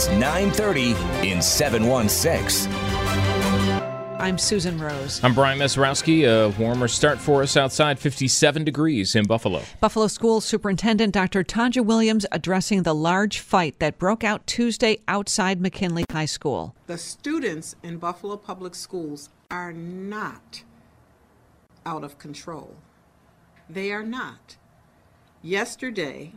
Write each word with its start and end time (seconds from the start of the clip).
It's 0.00 0.08
930 0.08 0.92
in 1.28 1.42
716. 1.42 2.72
I'm 4.18 4.38
Susan 4.38 4.78
Rose. 4.78 5.22
I'm 5.22 5.34
Brian 5.34 5.58
Mesrowski. 5.58 6.24
A 6.24 6.48
warmer 6.58 6.88
start 6.88 7.18
for 7.18 7.42
us 7.42 7.54
outside, 7.54 7.98
57 7.98 8.64
degrees 8.64 9.14
in 9.14 9.26
Buffalo. 9.26 9.60
Buffalo 9.78 10.06
School 10.06 10.40
Superintendent 10.40 11.12
Dr. 11.12 11.44
Tonja 11.44 11.84
Williams 11.84 12.24
addressing 12.32 12.82
the 12.84 12.94
large 12.94 13.40
fight 13.40 13.78
that 13.78 13.98
broke 13.98 14.24
out 14.24 14.46
Tuesday 14.46 15.00
outside 15.06 15.60
McKinley 15.60 16.06
High 16.10 16.24
School. 16.24 16.74
The 16.86 16.96
students 16.96 17.76
in 17.82 17.98
Buffalo 17.98 18.38
Public 18.38 18.74
Schools 18.74 19.28
are 19.50 19.74
not 19.74 20.62
out 21.84 22.04
of 22.04 22.18
control. 22.18 22.74
They 23.68 23.92
are 23.92 24.02
not. 24.02 24.56
Yesterday, 25.42 26.32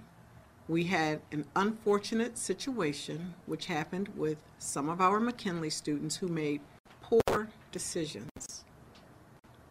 we 0.68 0.86
had 0.86 1.22
an 1.32 1.46
unfortunate 1.56 2.38
situation 2.38 3.34
which 3.46 3.66
happened 3.66 4.10
with 4.16 4.38
some 4.58 4.90
of 4.90 5.02
our 5.02 5.20
McKinley 5.20 5.70
students 5.70 6.16
who 6.16 6.28
made 6.28 6.62
poor 7.02 7.50
decisions. 7.72 8.64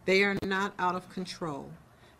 They 0.05 0.23
are 0.23 0.37
not 0.43 0.73
out 0.77 0.95
of 0.95 1.09
control. 1.09 1.71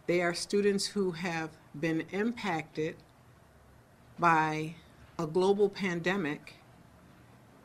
They 0.07 0.21
are 0.21 0.33
students 0.33 0.87
who 0.87 1.11
have 1.11 1.51
been 1.79 2.05
impacted 2.11 2.95
by 4.17 4.75
a 5.19 5.27
global 5.27 5.69
pandemic, 5.69 6.55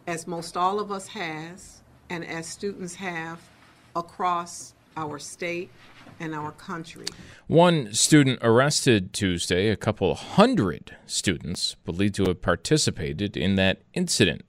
as 0.06 0.26
most 0.26 0.56
all 0.56 0.78
of 0.78 0.92
us 0.92 1.08
has, 1.08 1.82
and 2.10 2.24
as 2.24 2.46
students 2.46 2.94
have 2.96 3.40
across 3.96 4.74
our 4.96 5.18
state 5.18 5.70
and 6.20 6.34
our 6.34 6.52
country. 6.52 7.06
One 7.46 7.92
student 7.94 8.38
arrested 8.42 9.12
Tuesday, 9.12 9.68
a 9.68 9.76
couple 9.76 10.14
hundred 10.14 10.96
students 11.06 11.76
believed 11.84 12.14
to 12.16 12.24
have 12.24 12.42
participated 12.42 13.36
in 13.36 13.54
that 13.56 13.82
incident. 13.94 14.44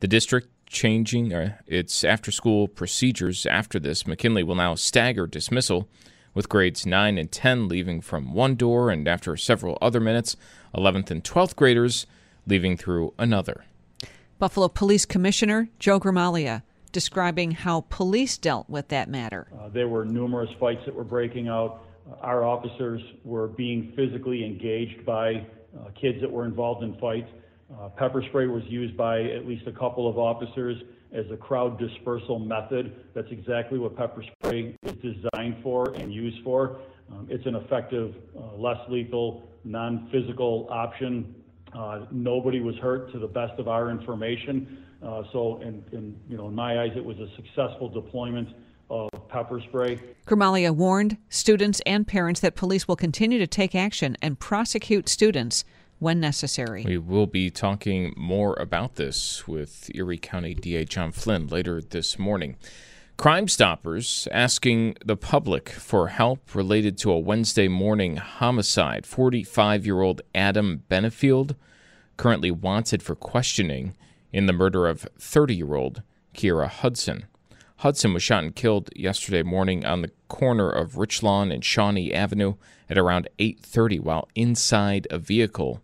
The 0.00 0.08
district 0.08 0.48
changing 0.66 1.32
uh, 1.32 1.56
its 1.66 2.04
after 2.04 2.30
school 2.30 2.68
procedures 2.68 3.46
after 3.46 3.78
this. 3.78 4.06
McKinley 4.06 4.42
will 4.42 4.54
now 4.56 4.74
stagger 4.74 5.26
dismissal, 5.26 5.88
with 6.34 6.48
grades 6.50 6.84
9 6.84 7.16
and 7.16 7.32
10 7.32 7.66
leaving 7.66 8.02
from 8.02 8.34
one 8.34 8.56
door, 8.56 8.90
and 8.90 9.08
after 9.08 9.36
several 9.36 9.78
other 9.80 10.00
minutes, 10.00 10.36
11th 10.74 11.10
and 11.10 11.24
12th 11.24 11.56
graders 11.56 12.06
leaving 12.46 12.76
through 12.76 13.14
another. 13.18 13.64
Buffalo 14.38 14.68
Police 14.68 15.06
Commissioner 15.06 15.70
Joe 15.78 15.98
Gramaglia 15.98 16.62
describing 16.96 17.50
how 17.50 17.82
police 17.90 18.38
dealt 18.38 18.70
with 18.70 18.88
that 18.88 19.06
matter. 19.06 19.48
Uh, 19.52 19.68
there 19.68 19.86
were 19.86 20.02
numerous 20.02 20.48
fights 20.58 20.80
that 20.86 20.94
were 20.94 21.04
breaking 21.04 21.46
out. 21.46 21.82
Uh, 22.10 22.14
our 22.22 22.42
officers 22.42 23.02
were 23.22 23.48
being 23.48 23.92
physically 23.94 24.46
engaged 24.46 25.04
by 25.04 25.34
uh, 25.78 25.90
kids 26.00 26.18
that 26.22 26.32
were 26.32 26.46
involved 26.46 26.82
in 26.82 26.96
fights. 26.98 27.28
Uh, 27.70 27.90
pepper 27.90 28.24
spray 28.30 28.46
was 28.46 28.62
used 28.68 28.96
by 28.96 29.20
at 29.24 29.46
least 29.46 29.66
a 29.66 29.72
couple 29.72 30.08
of 30.08 30.16
officers 30.16 30.82
as 31.12 31.26
a 31.30 31.36
crowd 31.36 31.78
dispersal 31.78 32.38
method. 32.38 33.04
That's 33.12 33.30
exactly 33.30 33.78
what 33.78 33.94
pepper 33.94 34.24
spray 34.40 34.74
is 34.84 34.94
designed 34.94 35.56
for 35.62 35.92
and 35.96 36.10
used 36.10 36.42
for. 36.44 36.80
Um, 37.12 37.26
it's 37.28 37.44
an 37.44 37.56
effective, 37.56 38.14
uh, 38.38 38.56
less 38.56 38.78
lethal, 38.88 39.46
non 39.64 40.08
physical 40.10 40.66
option. 40.70 41.34
Nobody 42.10 42.60
was 42.60 42.74
hurt 42.76 43.12
to 43.12 43.18
the 43.18 43.26
best 43.26 43.60
of 43.60 43.68
our 43.68 43.90
information. 43.90 44.85
Uh, 45.06 45.22
so, 45.32 45.60
in, 45.62 45.84
in, 45.92 46.16
you 46.28 46.36
know, 46.36 46.48
in 46.48 46.54
my 46.54 46.80
eyes, 46.80 46.90
it 46.96 47.04
was 47.04 47.18
a 47.20 47.28
successful 47.36 47.88
deployment 47.88 48.48
of 48.90 49.08
pepper 49.28 49.60
spray. 49.60 50.00
Gramaglia 50.26 50.74
warned 50.74 51.16
students 51.28 51.80
and 51.86 52.06
parents 52.06 52.40
that 52.40 52.56
police 52.56 52.88
will 52.88 52.96
continue 52.96 53.38
to 53.38 53.46
take 53.46 53.74
action 53.74 54.16
and 54.20 54.38
prosecute 54.38 55.08
students 55.08 55.64
when 55.98 56.18
necessary. 56.18 56.84
We 56.84 56.98
will 56.98 57.26
be 57.26 57.50
talking 57.50 58.14
more 58.16 58.54
about 58.54 58.96
this 58.96 59.46
with 59.46 59.90
Erie 59.94 60.18
County 60.18 60.54
DA 60.54 60.84
John 60.84 61.12
Flynn 61.12 61.46
later 61.46 61.80
this 61.80 62.18
morning. 62.18 62.56
Crime 63.16 63.48
Stoppers 63.48 64.28
asking 64.30 64.96
the 65.04 65.16
public 65.16 65.70
for 65.70 66.08
help 66.08 66.54
related 66.54 66.98
to 66.98 67.12
a 67.12 67.18
Wednesday 67.18 67.68
morning 67.68 68.16
homicide. 68.16 69.06
45 69.06 69.86
year 69.86 70.02
old 70.02 70.20
Adam 70.34 70.82
Benefield, 70.90 71.54
currently 72.16 72.50
wanted 72.50 73.02
for 73.02 73.14
questioning 73.14 73.94
in 74.32 74.46
the 74.46 74.52
murder 74.52 74.86
of 74.86 75.08
30 75.18 75.54
year 75.54 75.74
old 75.74 76.02
Kira 76.34 76.68
Hudson. 76.68 77.26
Hudson 77.78 78.14
was 78.14 78.22
shot 78.22 78.42
and 78.42 78.56
killed 78.56 78.90
yesterday 78.96 79.42
morning 79.42 79.84
on 79.84 80.02
the 80.02 80.10
corner 80.28 80.70
of 80.70 80.96
Rich 80.96 81.22
Lawn 81.22 81.52
and 81.52 81.64
Shawnee 81.64 82.12
Avenue 82.12 82.54
at 82.88 82.98
around 82.98 83.28
8:30 83.38 84.00
while 84.00 84.28
inside 84.34 85.06
a 85.10 85.18
vehicle 85.18 85.82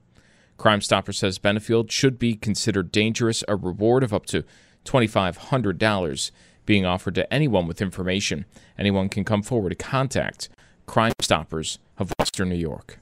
Crime 0.62 0.80
Stopper 0.80 1.12
says 1.12 1.40
Benefield 1.40 1.90
should 1.90 2.20
be 2.20 2.36
considered 2.36 2.92
dangerous, 2.92 3.42
a 3.48 3.56
reward 3.56 4.04
of 4.04 4.14
up 4.14 4.26
to 4.26 4.44
$2,500 4.84 6.30
being 6.64 6.86
offered 6.86 7.16
to 7.16 7.32
anyone 7.34 7.66
with 7.66 7.82
information. 7.82 8.44
Anyone 8.78 9.08
can 9.08 9.24
come 9.24 9.42
forward 9.42 9.70
to 9.70 9.74
contact 9.74 10.48
Crime 10.86 11.14
Stoppers 11.20 11.80
of 11.98 12.12
Western 12.16 12.48
New 12.48 12.54
York. 12.54 13.00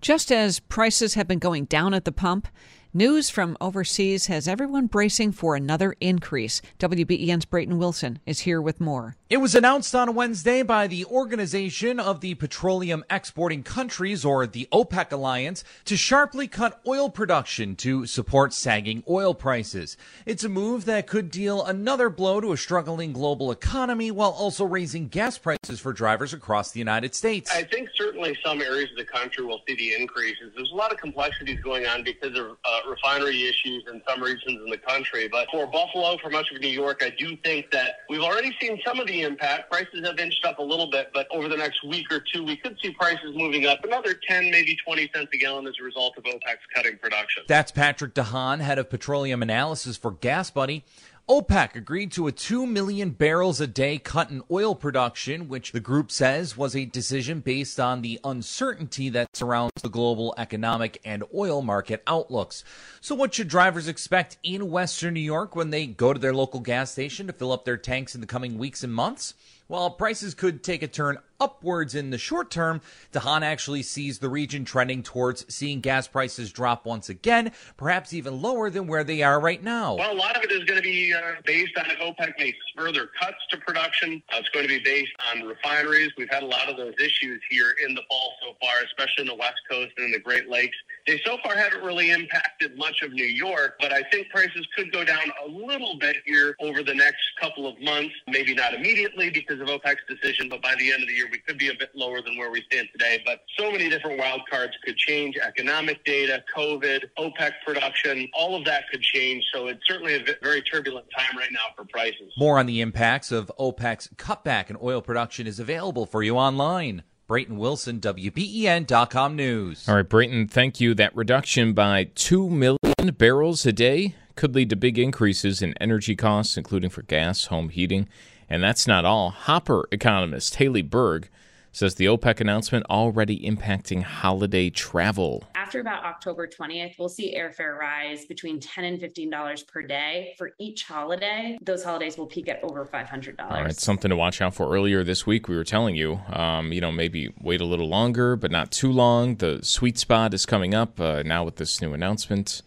Just 0.00 0.32
as 0.32 0.60
prices 0.60 1.12
have 1.12 1.28
been 1.28 1.38
going 1.38 1.66
down 1.66 1.92
at 1.92 2.06
the 2.06 2.10
pump, 2.10 2.48
News 2.96 3.28
from 3.28 3.56
overseas 3.60 4.26
has 4.28 4.46
everyone 4.46 4.86
bracing 4.86 5.32
for 5.32 5.56
another 5.56 5.96
increase. 6.00 6.62
WBEN's 6.78 7.44
Brayton 7.44 7.76
Wilson 7.76 8.20
is 8.24 8.38
here 8.38 8.62
with 8.62 8.80
more. 8.80 9.16
It 9.28 9.38
was 9.38 9.56
announced 9.56 9.96
on 9.96 10.14
Wednesday 10.14 10.62
by 10.62 10.86
the 10.86 11.04
Organization 11.06 11.98
of 11.98 12.20
the 12.20 12.34
Petroleum 12.34 13.02
Exporting 13.10 13.64
Countries, 13.64 14.24
or 14.24 14.46
the 14.46 14.68
OPEC 14.70 15.10
Alliance, 15.10 15.64
to 15.86 15.96
sharply 15.96 16.46
cut 16.46 16.80
oil 16.86 17.10
production 17.10 17.74
to 17.74 18.06
support 18.06 18.52
sagging 18.52 19.02
oil 19.08 19.34
prices. 19.34 19.96
It's 20.24 20.44
a 20.44 20.48
move 20.48 20.84
that 20.84 21.08
could 21.08 21.32
deal 21.32 21.64
another 21.64 22.08
blow 22.08 22.40
to 22.40 22.52
a 22.52 22.56
struggling 22.56 23.12
global 23.12 23.50
economy 23.50 24.12
while 24.12 24.30
also 24.30 24.64
raising 24.64 25.08
gas 25.08 25.36
prices 25.36 25.80
for 25.80 25.92
drivers 25.92 26.32
across 26.32 26.70
the 26.70 26.78
United 26.78 27.16
States. 27.16 27.50
I 27.50 27.64
think 27.64 27.88
certainly 27.96 28.38
some 28.44 28.62
areas 28.62 28.92
of 28.92 28.98
the 28.98 29.04
country 29.04 29.44
will 29.44 29.62
see 29.66 29.74
the 29.74 29.94
increases. 30.00 30.52
There's 30.54 30.70
a 30.70 30.76
lot 30.76 30.92
of 30.92 30.98
complexities 30.98 31.58
going 31.60 31.86
on 31.86 32.04
because 32.04 32.38
of 32.38 32.56
uh, 32.64 32.80
refinery 32.86 33.42
issues 33.42 33.84
in 33.92 34.02
some 34.08 34.22
regions 34.22 34.60
in 34.64 34.70
the 34.70 34.78
country. 34.78 35.28
But 35.28 35.48
for 35.50 35.66
Buffalo, 35.66 36.16
for 36.18 36.30
much 36.30 36.50
of 36.52 36.60
New 36.60 36.68
York, 36.68 37.02
I 37.02 37.10
do 37.10 37.36
think 37.44 37.70
that 37.70 38.00
we've 38.08 38.22
already 38.22 38.54
seen 38.60 38.80
some 38.84 39.00
of 39.00 39.06
the 39.06 39.22
impact. 39.22 39.70
Prices 39.70 40.04
have 40.06 40.18
inched 40.18 40.44
up 40.44 40.58
a 40.58 40.62
little 40.62 40.90
bit, 40.90 41.10
but 41.12 41.26
over 41.30 41.48
the 41.48 41.56
next 41.56 41.84
week 41.84 42.06
or 42.10 42.20
two, 42.20 42.44
we 42.44 42.56
could 42.56 42.76
see 42.82 42.90
prices 42.92 43.34
moving 43.34 43.66
up 43.66 43.84
another 43.84 44.14
10, 44.14 44.50
maybe 44.50 44.76
20 44.84 45.10
cents 45.14 45.28
a 45.32 45.36
gallon 45.36 45.66
as 45.66 45.74
a 45.80 45.84
result 45.84 46.16
of 46.16 46.24
OPEC's 46.24 46.66
cutting 46.74 46.98
production. 46.98 47.42
That's 47.48 47.72
Patrick 47.72 48.14
DeHaan, 48.14 48.60
head 48.60 48.78
of 48.78 48.90
petroleum 48.90 49.42
analysis 49.42 49.96
for 49.96 50.12
Gas 50.12 50.50
Buddy. 50.50 50.84
OPEC 51.26 51.74
agreed 51.74 52.12
to 52.12 52.26
a 52.26 52.32
2 52.32 52.66
million 52.66 53.08
barrels 53.08 53.58
a 53.58 53.66
day 53.66 53.96
cut 53.96 54.28
in 54.28 54.42
oil 54.50 54.74
production, 54.74 55.48
which 55.48 55.72
the 55.72 55.80
group 55.80 56.10
says 56.10 56.54
was 56.54 56.76
a 56.76 56.84
decision 56.84 57.40
based 57.40 57.80
on 57.80 58.02
the 58.02 58.20
uncertainty 58.24 59.08
that 59.08 59.34
surrounds 59.34 59.72
the 59.80 59.88
global 59.88 60.34
economic 60.36 61.00
and 61.02 61.24
oil 61.34 61.62
market 61.62 62.02
outlooks. 62.06 62.62
So, 63.00 63.14
what 63.14 63.32
should 63.32 63.48
drivers 63.48 63.88
expect 63.88 64.36
in 64.42 64.70
Western 64.70 65.14
New 65.14 65.20
York 65.20 65.56
when 65.56 65.70
they 65.70 65.86
go 65.86 66.12
to 66.12 66.18
their 66.20 66.34
local 66.34 66.60
gas 66.60 66.92
station 66.92 67.26
to 67.28 67.32
fill 67.32 67.52
up 67.52 67.64
their 67.64 67.78
tanks 67.78 68.14
in 68.14 68.20
the 68.20 68.26
coming 68.26 68.58
weeks 68.58 68.84
and 68.84 68.92
months? 68.92 69.32
While 69.66 69.92
prices 69.92 70.34
could 70.34 70.62
take 70.62 70.82
a 70.82 70.88
turn 70.88 71.16
upwards 71.40 71.94
in 71.94 72.10
the 72.10 72.18
short 72.18 72.50
term, 72.50 72.82
DeHaan 73.12 73.40
actually 73.40 73.82
sees 73.82 74.18
the 74.18 74.28
region 74.28 74.66
trending 74.66 75.02
towards 75.02 75.52
seeing 75.52 75.80
gas 75.80 76.06
prices 76.06 76.52
drop 76.52 76.84
once 76.84 77.08
again, 77.08 77.50
perhaps 77.78 78.12
even 78.12 78.42
lower 78.42 78.68
than 78.68 78.86
where 78.86 79.04
they 79.04 79.22
are 79.22 79.40
right 79.40 79.62
now. 79.62 79.94
Well, 79.94 80.12
a 80.12 80.14
lot 80.14 80.36
of 80.36 80.44
it 80.44 80.52
is 80.52 80.64
going 80.64 80.76
to 80.76 80.82
be 80.82 81.14
uh, 81.14 81.40
based 81.46 81.78
on 81.78 81.86
if 81.90 81.98
OPEC 81.98 82.38
makes 82.38 82.58
further 82.76 83.08
cuts 83.18 83.38
to 83.52 83.56
production. 83.56 84.22
Uh, 84.30 84.36
it's 84.40 84.50
going 84.50 84.68
to 84.68 84.68
be 84.68 84.84
based 84.84 85.12
on 85.32 85.44
refineries. 85.44 86.12
We've 86.18 86.30
had 86.30 86.42
a 86.42 86.46
lot 86.46 86.68
of 86.68 86.76
those 86.76 86.94
issues 86.98 87.40
here 87.48 87.74
in 87.86 87.94
the 87.94 88.02
fall 88.06 88.34
so 88.42 88.54
far, 88.60 88.84
especially 88.84 89.22
in 89.22 89.28
the 89.28 89.34
West 89.34 89.60
Coast 89.70 89.92
and 89.96 90.06
in 90.06 90.12
the 90.12 90.20
Great 90.20 90.50
Lakes. 90.50 90.76
They 91.06 91.20
so 91.24 91.36
far 91.44 91.54
haven't 91.54 91.82
really 91.82 92.10
impacted 92.10 92.78
much 92.78 93.02
of 93.02 93.12
New 93.12 93.26
York, 93.26 93.74
but 93.78 93.92
I 93.92 94.02
think 94.10 94.30
prices 94.30 94.66
could 94.74 94.90
go 94.90 95.04
down 95.04 95.30
a 95.44 95.48
little 95.48 95.98
bit 95.98 96.16
here 96.24 96.56
over 96.60 96.82
the 96.82 96.94
next 96.94 97.20
couple 97.38 97.66
of 97.66 97.78
months. 97.82 98.14
Maybe 98.26 98.54
not 98.54 98.72
immediately 98.72 99.28
because 99.28 99.60
of 99.60 99.68
OPEC's 99.68 100.02
decision, 100.08 100.48
but 100.48 100.62
by 100.62 100.74
the 100.76 100.92
end 100.92 101.02
of 101.02 101.08
the 101.08 101.14
year, 101.14 101.28
we 101.30 101.38
could 101.38 101.58
be 101.58 101.68
a 101.68 101.74
bit 101.74 101.90
lower 101.94 102.22
than 102.22 102.38
where 102.38 102.50
we 102.50 102.62
stand 102.62 102.88
today. 102.92 103.22
But 103.26 103.40
so 103.58 103.70
many 103.70 103.90
different 103.90 104.18
wild 104.18 104.42
cards 104.50 104.72
could 104.82 104.96
change 104.96 105.36
economic 105.36 106.02
data, 106.04 106.42
COVID, 106.56 107.02
OPEC 107.18 107.52
production, 107.66 108.28
all 108.32 108.56
of 108.56 108.64
that 108.64 108.88
could 108.90 109.02
change. 109.02 109.44
So 109.52 109.66
it's 109.66 109.86
certainly 109.86 110.14
a 110.14 110.24
very 110.42 110.62
turbulent 110.62 111.06
time 111.14 111.36
right 111.36 111.52
now 111.52 111.74
for 111.76 111.84
prices. 111.84 112.32
More 112.38 112.58
on 112.58 112.64
the 112.64 112.80
impacts 112.80 113.30
of 113.30 113.52
OPEC's 113.58 114.08
cutback 114.16 114.70
in 114.70 114.78
oil 114.82 115.02
production 115.02 115.46
is 115.46 115.60
available 115.60 116.06
for 116.06 116.22
you 116.22 116.36
online. 116.36 117.02
Brayton 117.26 117.56
Wilson, 117.56 118.00
WBEN.com 118.00 119.34
News. 119.34 119.88
All 119.88 119.94
right, 119.94 120.06
Brayton, 120.06 120.46
thank 120.46 120.78
you. 120.78 120.92
That 120.92 121.16
reduction 121.16 121.72
by 121.72 122.10
2 122.14 122.50
million 122.50 123.14
barrels 123.16 123.64
a 123.64 123.72
day 123.72 124.14
could 124.36 124.54
lead 124.54 124.68
to 124.70 124.76
big 124.76 124.98
increases 124.98 125.62
in 125.62 125.72
energy 125.80 126.16
costs, 126.16 126.58
including 126.58 126.90
for 126.90 127.00
gas, 127.00 127.46
home 127.46 127.70
heating. 127.70 128.08
And 128.50 128.62
that's 128.62 128.86
not 128.86 129.06
all. 129.06 129.30
Hopper 129.30 129.88
economist 129.90 130.56
Hayley 130.56 130.82
Berg 130.82 131.30
says 131.74 131.96
the 131.96 132.04
OPEC 132.06 132.40
announcement 132.40 132.86
already 132.88 133.40
impacting 133.40 134.00
holiday 134.00 134.70
travel. 134.70 135.42
After 135.56 135.80
about 135.80 136.04
October 136.04 136.46
20th, 136.46 136.94
we'll 137.00 137.08
see 137.08 137.36
airfare 137.36 137.76
rise 137.76 138.24
between 138.26 138.60
10 138.60 138.84
and 138.84 139.00
$15 139.00 139.66
per 139.66 139.82
day 139.82 140.34
for 140.38 140.52
each 140.60 140.84
holiday. 140.84 141.58
Those 141.60 141.82
holidays 141.82 142.16
will 142.16 142.26
peak 142.26 142.48
at 142.48 142.62
over 142.62 142.84
$500. 142.86 143.34
All 143.40 143.62
right, 143.62 143.74
something 143.76 144.08
to 144.08 144.16
watch 144.16 144.40
out 144.40 144.54
for. 144.54 144.72
Earlier 144.72 145.02
this 145.02 145.26
week, 145.26 145.48
we 145.48 145.56
were 145.56 145.64
telling 145.64 145.96
you, 145.96 146.20
um, 146.32 146.72
you 146.72 146.80
know, 146.80 146.92
maybe 146.92 147.34
wait 147.40 147.60
a 147.60 147.64
little 147.66 147.88
longer, 147.88 148.36
but 148.36 148.52
not 148.52 148.70
too 148.70 148.92
long. 148.92 149.34
The 149.36 149.58
sweet 149.64 149.98
spot 149.98 150.32
is 150.32 150.46
coming 150.46 150.74
up 150.74 151.00
uh, 151.00 151.24
now 151.24 151.42
with 151.44 151.56
this 151.56 151.82
new 151.82 151.92
announcement. 151.92 152.62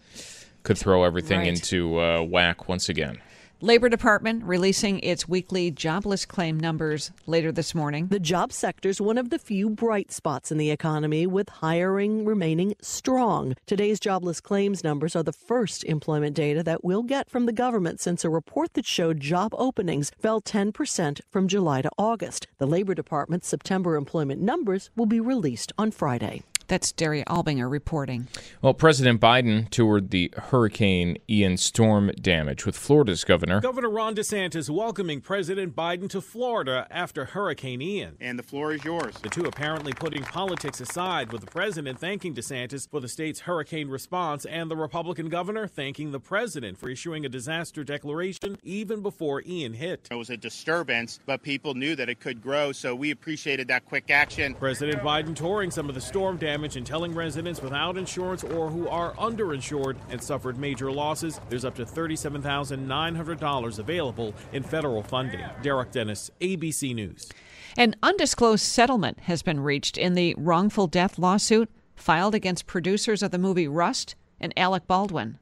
Could 0.63 0.77
throw 0.77 1.05
everything 1.05 1.39
Right. 1.39 1.47
into 1.47 1.97
uh, 1.97 2.21
whack 2.23 2.67
once 2.67 2.89
again. 2.89 3.19
Labor 3.61 3.89
Department 3.89 4.43
releasing 4.43 4.99
its 4.99 5.27
weekly 5.27 5.71
jobless 5.71 6.27
claim 6.27 6.59
numbers 6.59 7.09
later 7.25 7.51
this 7.51 7.73
morning. 7.73 8.05
The 8.05 8.19
job 8.19 8.53
sector's 8.53 9.01
one 9.01 9.17
of 9.17 9.31
the 9.31 9.39
few 9.39 9.67
bright 9.67 10.11
spots 10.11 10.51
in 10.51 10.59
the 10.59 10.69
economy, 10.69 11.25
with 11.25 11.49
hiring 11.49 12.23
remaining 12.23 12.75
strong. 12.83 13.55
Today's 13.65 13.99
jobless 13.99 14.41
claims 14.41 14.83
numbers 14.83 15.15
are 15.15 15.23
the 15.23 15.33
first 15.33 15.83
employment 15.85 16.35
data 16.35 16.61
that 16.61 16.83
we'll 16.83 17.01
get 17.01 17.31
from 17.31 17.47
the 17.47 17.51
government 17.51 17.99
since 17.99 18.23
a 18.23 18.29
report 18.29 18.75
that 18.75 18.85
showed 18.85 19.21
job 19.21 19.55
openings 19.57 20.11
fell 20.19 20.39
10% 20.39 21.21
from 21.31 21.47
July 21.47 21.81
to 21.81 21.89
August. 21.97 22.45
The 22.59 22.67
Labor 22.67 22.93
Department's 22.93 23.47
September 23.47 23.95
employment 23.95 24.39
numbers 24.39 24.91
will 24.95 25.07
be 25.07 25.19
released 25.19 25.73
on 25.79 25.89
Friday. 25.89 26.43
That's 26.67 26.91
Daria 26.91 27.23
Albinger 27.25 27.71
reporting. 27.71 28.27
Well, 28.61 28.73
President 28.73 29.21
Biden 29.21 29.69
toured 29.69 30.09
the 30.09 30.33
Hurricane 30.35 31.17
Ian 31.29 31.55
storm 31.55 32.11
damage 32.21 32.65
with 32.65 32.75
Florida's 32.75 33.23
governor. 33.23 33.61
Governor 33.61 33.89
Ron 33.89 34.15
DeSantis 34.15 34.69
welcoming 34.69 35.21
President 35.21 35.75
Biden 35.75 36.09
to 36.09 36.19
Florida 36.19 36.85
after 36.91 37.23
Hurricane 37.25 37.81
Ian. 37.81 38.17
And 38.19 38.37
the 38.37 38.43
floor 38.43 38.73
is 38.73 38.83
yours. 38.83 39.15
The 39.21 39.29
two 39.29 39.45
apparently 39.45 39.93
putting 39.93 40.23
politics 40.23 40.81
aside, 40.81 41.31
with 41.31 41.41
the 41.41 41.51
president 41.51 41.99
thanking 41.99 42.35
DeSantis 42.35 42.89
for 42.89 42.99
the 42.99 43.07
state's 43.07 43.39
hurricane 43.41 43.87
response 43.87 44.43
and 44.45 44.69
the 44.69 44.75
Republican 44.75 45.29
governor 45.29 45.67
thanking 45.67 46.11
the 46.11 46.19
president 46.19 46.77
for 46.77 46.89
issuing 46.89 47.25
a 47.25 47.29
disaster 47.29 47.85
declaration 47.85 48.57
even 48.63 49.01
before 49.01 49.41
Ian 49.45 49.73
hit. 49.73 50.09
It 50.11 50.15
was 50.15 50.29
a 50.29 50.37
disturbance, 50.37 51.19
but 51.25 51.41
people 51.41 51.75
knew 51.75 51.95
that 51.95 52.09
it 52.09 52.19
could 52.19 52.41
grow, 52.41 52.73
so 52.73 52.93
we 52.93 53.11
appreciated 53.11 53.69
that 53.69 53.85
quick 53.85 54.11
action. 54.11 54.53
President 54.53 55.01
Biden 55.01 55.33
touring 55.33 55.71
some 55.71 55.87
of 55.87 55.95
the 55.95 56.01
storm 56.01 56.35
damage 56.35 56.56
and 56.57 56.85
telling 56.85 57.13
residents 57.13 57.61
without 57.61 57.97
insurance 57.97 58.43
or 58.43 58.69
who 58.69 58.87
are 58.87 59.13
underinsured 59.13 59.95
and 60.09 60.21
suffered 60.21 60.57
major 60.57 60.91
losses 60.91 61.39
there's 61.49 61.65
up 61.65 61.75
to 61.75 61.85
$37,900 61.85 63.79
available 63.79 64.33
in 64.53 64.63
federal 64.63 65.03
funding. 65.03 65.45
Derek 65.61 65.91
Dennis, 65.91 66.31
ABC 66.41 66.95
News. 66.95 67.29
An 67.77 67.95
undisclosed 68.01 68.63
settlement 68.63 69.19
has 69.21 69.43
been 69.43 69.59
reached 69.59 69.97
in 69.97 70.15
the 70.15 70.33
wrongful 70.37 70.87
death 70.87 71.19
lawsuit 71.19 71.69
filed 71.95 72.33
against 72.33 72.65
producers 72.65 73.21
of 73.21 73.31
the 73.31 73.37
movie 73.37 73.67
Rust 73.67 74.15
and 74.39 74.51
Alec 74.57 74.87
Baldwin. 74.87 75.37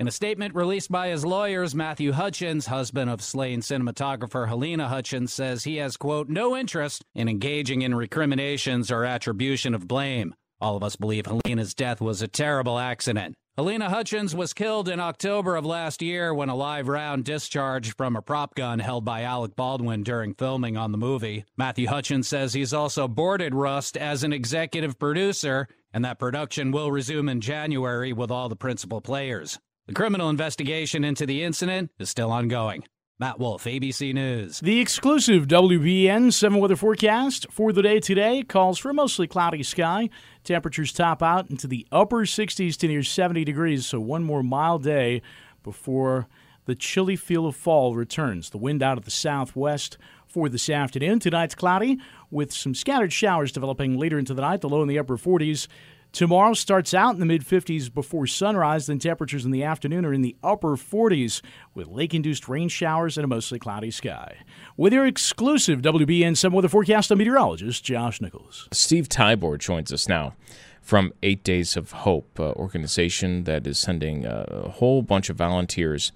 In 0.00 0.08
a 0.08 0.10
statement 0.10 0.54
released 0.54 0.90
by 0.90 1.08
his 1.08 1.26
lawyers, 1.26 1.74
Matthew 1.74 2.12
Hutchins, 2.12 2.66
husband 2.66 3.10
of 3.10 3.20
slain 3.20 3.60
cinematographer 3.60 4.48
Halyna 4.48 4.88
Hutchins, 4.88 5.30
says 5.30 5.64
he 5.64 5.76
has, 5.76 5.98
quote, 5.98 6.30
no 6.30 6.56
interest 6.56 7.04
in 7.14 7.28
engaging 7.28 7.82
in 7.82 7.94
recriminations 7.94 8.90
or 8.90 9.04
attribution 9.04 9.74
of 9.74 9.86
blame. 9.86 10.34
All 10.60 10.76
of 10.76 10.82
us 10.82 10.96
believe 10.96 11.24
Halyna's 11.24 11.74
death 11.74 12.00
was 12.00 12.20
a 12.20 12.28
terrible 12.28 12.78
accident. 12.78 13.34
Halyna 13.58 13.88
Hutchins 13.88 14.34
was 14.34 14.54
killed 14.54 14.88
in 14.88 15.00
October 15.00 15.56
of 15.56 15.66
last 15.66 16.02
year 16.02 16.32
when 16.32 16.48
a 16.48 16.54
live 16.54 16.88
round 16.88 17.24
discharged 17.24 17.96
from 17.96 18.16
a 18.16 18.22
prop 18.22 18.54
gun 18.54 18.78
held 18.78 19.04
by 19.04 19.22
Alec 19.22 19.56
Baldwin 19.56 20.02
during 20.02 20.34
filming 20.34 20.76
on 20.76 20.92
the 20.92 20.98
movie. 20.98 21.44
Matthew 21.56 21.88
Hutchins 21.88 22.28
says 22.28 22.54
he's 22.54 22.72
also 22.72 23.08
boarded 23.08 23.54
Rust 23.54 23.96
as 23.96 24.22
an 24.22 24.32
executive 24.32 24.98
producer 24.98 25.66
and 25.92 26.04
that 26.04 26.18
production 26.18 26.70
will 26.70 26.92
resume 26.92 27.28
in 27.28 27.40
January 27.40 28.12
with 28.12 28.30
all 28.30 28.48
the 28.48 28.56
principal 28.56 29.00
players. 29.00 29.58
The 29.86 29.94
criminal 29.94 30.30
investigation 30.30 31.04
into 31.04 31.26
the 31.26 31.42
incident 31.42 31.90
is 31.98 32.08
still 32.08 32.30
ongoing. 32.30 32.84
Matt 33.20 33.38
Wolf, 33.38 33.64
ABC 33.64 34.14
News. 34.14 34.60
The 34.60 34.80
exclusive 34.80 35.46
WBEN 35.46 36.32
7 36.32 36.58
weather 36.58 36.74
forecast 36.74 37.46
for 37.50 37.70
the 37.70 37.82
day 37.82 38.00
today 38.00 38.42
calls 38.42 38.78
for 38.78 38.88
a 38.88 38.94
mostly 38.94 39.26
cloudy 39.26 39.62
sky. 39.62 40.08
Temperatures 40.42 40.90
top 40.90 41.22
out 41.22 41.50
into 41.50 41.66
the 41.66 41.86
upper 41.92 42.24
60s 42.24 42.78
to 42.78 42.88
near 42.88 43.02
70 43.02 43.44
degrees, 43.44 43.84
so 43.84 44.00
one 44.00 44.24
more 44.24 44.42
mild 44.42 44.84
day 44.84 45.20
before 45.62 46.28
the 46.64 46.74
chilly 46.74 47.14
feel 47.14 47.44
of 47.44 47.54
fall 47.54 47.94
returns. 47.94 48.48
The 48.48 48.56
wind 48.56 48.82
out 48.82 48.96
of 48.96 49.04
the 49.04 49.10
southwest 49.10 49.98
for 50.26 50.48
this 50.48 50.70
afternoon. 50.70 51.18
Tonight's 51.18 51.54
cloudy 51.54 51.98
with 52.30 52.54
some 52.54 52.74
scattered 52.74 53.12
showers 53.12 53.52
developing 53.52 53.98
later 53.98 54.18
into 54.18 54.32
the 54.32 54.40
night, 54.40 54.62
the 54.62 54.68
low 54.70 54.80
in 54.80 54.88
the 54.88 54.98
upper 54.98 55.18
40s. 55.18 55.68
Tomorrow 56.12 56.54
starts 56.54 56.92
out 56.92 57.14
in 57.14 57.20
the 57.20 57.26
mid 57.26 57.44
50s 57.44 57.92
before 57.92 58.26
sunrise, 58.26 58.86
then 58.86 58.98
temperatures 58.98 59.44
in 59.44 59.52
the 59.52 59.62
afternoon 59.62 60.04
are 60.04 60.12
in 60.12 60.22
the 60.22 60.36
upper 60.42 60.76
40s 60.76 61.40
with 61.74 61.86
lake 61.86 62.14
induced 62.14 62.48
rain 62.48 62.68
showers 62.68 63.16
and 63.16 63.24
a 63.24 63.28
mostly 63.28 63.58
cloudy 63.58 63.90
sky. 63.90 64.38
With 64.76 64.92
your 64.92 65.06
exclusive 65.06 65.82
WBEN 65.82 66.36
7 66.36 66.54
weather 66.54 66.68
forecast, 66.68 67.10
I'm 67.10 67.18
meteorologist 67.18 67.84
Josh 67.84 68.20
Nichols. 68.20 68.68
Steve 68.72 69.08
Tybor 69.08 69.58
joins 69.58 69.92
us 69.92 70.08
now 70.08 70.34
from 70.80 71.12
Eight 71.22 71.44
Days 71.44 71.76
of 71.76 71.92
Hope, 71.92 72.40
uh, 72.40 72.52
organization 72.52 73.44
that 73.44 73.66
is 73.66 73.78
sending 73.78 74.26
a 74.26 74.70
whole 74.74 75.02
bunch 75.02 75.30
of 75.30 75.36
volunteers 75.36 76.10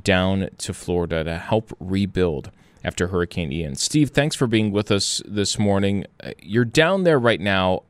down 0.00 0.48
to 0.58 0.72
Florida 0.72 1.24
to 1.24 1.36
help 1.38 1.72
rebuild 1.80 2.50
after 2.84 3.08
Hurricane 3.08 3.52
Ian. 3.52 3.74
Steve, 3.74 4.10
thanks 4.10 4.36
for 4.36 4.46
being 4.46 4.70
with 4.70 4.90
us 4.90 5.22
this 5.26 5.58
morning. 5.58 6.06
Uh, 6.22 6.32
You're 6.40 6.64
down 6.64 7.02
there 7.02 7.18
right 7.18 7.40
now. 7.40 7.82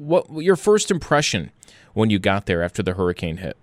What 0.00 0.42
your 0.42 0.56
first 0.56 0.90
impression 0.90 1.50
when 1.92 2.10
you 2.10 2.18
got 2.18 2.46
there 2.46 2.62
after 2.62 2.82
the 2.82 2.94
hurricane 2.94 3.36
hit? 3.36 3.56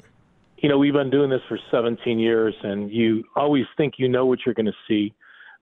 you 0.58 0.70
know, 0.70 0.77
we've 0.77 0.94
been 0.94 1.10
doing 1.10 1.29
this 1.29 1.41
for 1.48 1.60
17 1.72 2.20
years, 2.20 2.56
and 2.63 2.91
you 2.91 3.24
always 3.36 3.65
think 3.77 3.96
you 3.98 4.10
know 4.10 4.25
what 4.25 4.39
you're 4.46 4.56
going 4.56 4.65
to 4.65 4.72
see, 4.88 5.13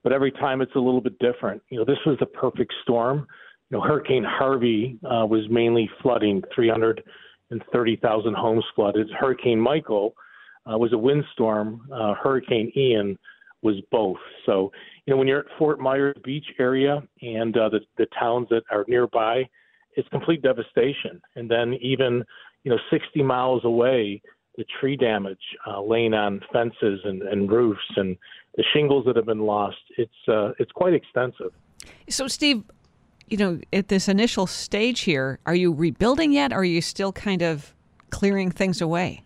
but 0.02 0.12
every 0.12 0.32
time 0.32 0.62
it's 0.62 0.74
a 0.74 0.78
little 0.80 1.00
bit 1.00 1.18
different. 1.18 1.62
You 1.68 1.78
know, 1.78 1.84
this 1.84 1.98
was 2.06 2.16
the 2.18 2.26
perfect 2.26 2.72
storm. 2.82 3.26
You 3.70 3.76
know, 3.76 3.84
Hurricane 3.84 4.24
Harvey 4.24 4.98
uh, 5.04 5.26
was 5.26 5.42
mainly 5.50 5.90
flooding, 6.02 6.42
330,000 6.54 8.34
homes 8.34 8.64
flooded. 8.74 9.08
Hurricane 9.18 9.60
Michael 9.60 10.14
uh, 10.70 10.78
was 10.78 10.92
a 10.92 10.98
windstorm. 10.98 11.86
Uh, 11.92 12.14
Hurricane 12.14 12.72
Ian 12.74 13.18
was 13.62 13.76
both. 13.90 14.18
So, 14.46 14.72
you 15.04 15.12
know, 15.12 15.18
when 15.18 15.28
you're 15.28 15.40
at 15.40 15.46
Fort 15.58 15.78
Myers 15.78 16.16
Beach 16.24 16.46
area 16.58 17.02
and 17.20 17.56
uh, 17.56 17.68
the 17.68 17.80
the 17.98 18.06
towns 18.18 18.48
that 18.50 18.62
are 18.70 18.84
nearby, 18.88 19.44
it's 19.96 20.08
complete 20.08 20.42
devastation. 20.42 21.20
And 21.34 21.50
then 21.50 21.74
even 21.80 22.24
you 22.64 22.70
know 22.70 22.78
60 22.90 23.22
miles 23.22 23.64
away, 23.64 24.22
the 24.56 24.64
tree 24.80 24.96
damage 24.96 25.40
uh, 25.66 25.82
laying 25.82 26.14
on 26.14 26.40
fences 26.52 27.00
and, 27.04 27.22
and 27.22 27.50
roofs 27.50 27.80
and 27.96 28.16
the 28.56 28.64
shingles 28.72 29.04
that 29.06 29.16
have 29.16 29.26
been 29.26 29.40
lost. 29.40 29.76
It's 29.98 30.28
uh, 30.28 30.52
it's 30.58 30.72
quite 30.72 30.94
extensive. 30.94 31.52
So, 32.08 32.26
Steve, 32.28 32.64
you 33.28 33.36
know, 33.36 33.60
at 33.72 33.88
this 33.88 34.08
initial 34.08 34.46
stage 34.46 35.00
here, 35.00 35.38
are 35.46 35.54
you 35.54 35.72
rebuilding 35.72 36.32
yet, 36.32 36.52
or 36.52 36.58
are 36.58 36.64
you 36.64 36.80
still 36.80 37.12
kind 37.12 37.42
of 37.42 37.74
clearing 38.10 38.50
things 38.50 38.80
away? 38.80 39.22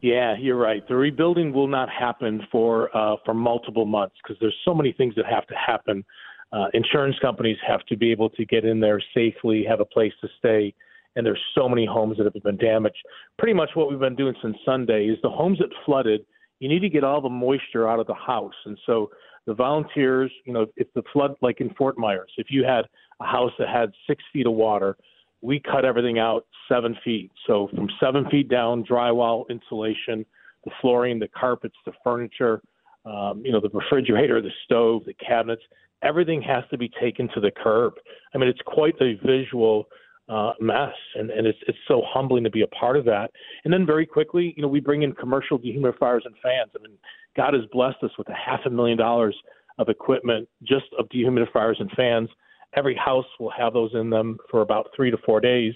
Yeah, 0.00 0.36
you're 0.38 0.56
right. 0.56 0.86
The 0.86 0.94
rebuilding 0.94 1.52
will 1.52 1.66
not 1.66 1.88
happen 1.90 2.46
for 2.52 2.96
uh, 2.96 3.16
for 3.24 3.34
multiple 3.34 3.86
months 3.86 4.14
because 4.22 4.38
there's 4.40 4.56
so 4.64 4.74
many 4.74 4.92
things 4.92 5.14
that 5.16 5.26
have 5.26 5.46
to 5.48 5.54
happen 5.54 6.04
Uh, 6.52 6.66
insurance 6.72 7.16
companies 7.20 7.58
have 7.66 7.84
to 7.86 7.96
be 7.96 8.10
able 8.10 8.30
to 8.30 8.44
get 8.44 8.64
in 8.64 8.80
there 8.80 9.02
safely, 9.14 9.64
have 9.68 9.80
a 9.80 9.84
place 9.84 10.12
to 10.20 10.28
stay, 10.38 10.72
and 11.16 11.26
there's 11.26 11.42
so 11.54 11.68
many 11.68 11.84
homes 11.84 12.16
that 12.16 12.24
have 12.24 12.42
been 12.42 12.56
damaged. 12.56 12.98
Pretty 13.38 13.52
much 13.54 13.70
what 13.74 13.90
we've 13.90 13.98
been 13.98 14.16
doing 14.16 14.34
since 14.42 14.56
Sunday 14.64 15.06
is 15.06 15.18
the 15.22 15.30
homes 15.30 15.58
that 15.58 15.68
flooded, 15.84 16.24
you 16.60 16.68
need 16.68 16.80
to 16.80 16.88
get 16.88 17.04
all 17.04 17.20
the 17.20 17.28
moisture 17.28 17.88
out 17.88 18.00
of 18.00 18.06
the 18.06 18.14
house. 18.14 18.54
And 18.64 18.78
so 18.86 19.10
the 19.46 19.54
volunteers, 19.54 20.30
you 20.44 20.52
know, 20.52 20.66
if 20.76 20.92
the 20.94 21.02
flood, 21.12 21.34
like 21.40 21.60
in 21.60 21.70
Fort 21.74 21.98
Myers, 21.98 22.30
if 22.36 22.48
you 22.50 22.64
had 22.64 22.84
a 23.20 23.24
house 23.24 23.52
that 23.58 23.68
had 23.68 23.90
six 24.06 24.22
feet 24.32 24.46
of 24.46 24.52
water, 24.52 24.96
we 25.40 25.60
cut 25.60 25.84
everything 25.84 26.18
out 26.18 26.46
seven 26.68 26.96
feet. 27.04 27.30
So 27.46 27.68
from 27.74 27.88
seven 28.00 28.28
feet 28.30 28.48
down, 28.48 28.84
drywall, 28.84 29.48
insulation, 29.48 30.24
the 30.64 30.70
flooring, 30.80 31.18
the 31.18 31.28
carpets, 31.28 31.76
the 31.86 31.92
furniture, 32.02 32.60
um, 33.08 33.42
you 33.44 33.52
know, 33.52 33.60
the 33.60 33.70
refrigerator, 33.70 34.42
the 34.42 34.50
stove, 34.64 35.02
the 35.06 35.14
cabinets, 35.14 35.62
everything 36.02 36.42
has 36.42 36.64
to 36.70 36.78
be 36.78 36.90
taken 37.00 37.28
to 37.34 37.40
the 37.40 37.50
curb. 37.50 37.94
I 38.34 38.38
mean, 38.38 38.48
it's 38.48 38.60
quite 38.66 38.94
a 39.00 39.14
visual 39.24 39.88
uh, 40.28 40.52
mess, 40.60 40.92
and, 41.14 41.30
and 41.30 41.46
it's 41.46 41.58
it's 41.66 41.78
so 41.86 42.02
humbling 42.06 42.44
to 42.44 42.50
be 42.50 42.62
a 42.62 42.66
part 42.68 42.96
of 42.96 43.04
that. 43.06 43.30
And 43.64 43.72
then 43.72 43.86
very 43.86 44.04
quickly, 44.04 44.52
you 44.56 44.62
know, 44.62 44.68
we 44.68 44.80
bring 44.80 45.02
in 45.02 45.12
commercial 45.12 45.58
dehumidifiers 45.58 46.26
and 46.26 46.34
fans. 46.42 46.70
I 46.78 46.82
mean, 46.82 46.98
God 47.36 47.54
has 47.54 47.62
blessed 47.72 48.02
us 48.02 48.10
with 48.18 48.28
a 48.28 48.34
half 48.34 48.60
a 48.66 48.70
million 48.70 48.98
dollars 48.98 49.36
of 49.78 49.88
equipment 49.88 50.48
just 50.62 50.86
of 50.98 51.08
dehumidifiers 51.08 51.80
and 51.80 51.90
fans. 51.92 52.28
Every 52.76 52.94
house 52.94 53.24
will 53.40 53.52
have 53.56 53.72
those 53.72 53.90
in 53.94 54.10
them 54.10 54.36
for 54.50 54.60
about 54.60 54.88
three 54.94 55.10
to 55.10 55.16
four 55.24 55.40
days. 55.40 55.72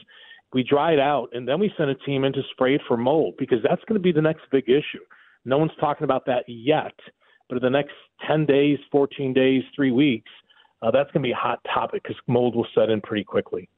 We 0.53 0.63
dry 0.63 0.93
it 0.93 1.01
out, 1.01 1.29
and 1.33 1.49
then 1.49 1.59
we 1.59 1.73
send 1.79 1.89
a 1.89 1.95
team 1.95 2.25
in 2.25 2.35
to 2.35 2.43
spray 2.51 2.75
it 2.75 2.83
for 2.87 2.99
mold 2.99 3.35
because 3.39 3.61
that's 3.63 3.83
going 3.89 3.99
to 3.99 4.03
be 4.03 4.13
the 4.13 4.21
next 4.21 4.43
big 4.51 4.69
issue. 4.69 5.01
No 5.47 5.57
one's 5.57 5.73
talking 5.81 6.05
about 6.05 6.27
that 6.27 6.45
yet, 6.47 6.93
but 7.53 7.63
in 7.65 7.73
the 7.73 7.79
next 7.79 7.93
10 8.27 8.47
days, 8.47 8.79
14 8.91 9.33
days, 9.35 9.63
three 9.77 9.91
weeks, 9.91 10.31
uh, 10.81 10.91
that's 10.91 11.11
going 11.13 11.23
to 11.23 11.27
be 11.27 11.33
a 11.33 11.37
hot 11.37 11.61
topic 11.73 12.03
because 12.03 12.17
mold 12.27 12.57
will 12.57 12.67
set 12.75 12.91
in 12.91 13.01
pretty 13.01 13.25
quickly 13.25 13.69